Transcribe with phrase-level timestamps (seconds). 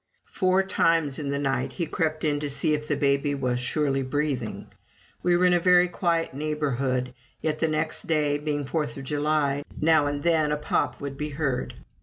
[0.31, 4.01] Four times in the night he crept in to see if the baby was surely
[4.01, 4.73] breathing.
[5.21, 9.63] We were in a very quiet neighborhood, yet the next day, being Fourth of July,
[9.79, 11.75] now and then a pop would be heard.